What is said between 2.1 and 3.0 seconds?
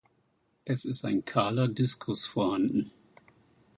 vorhanden.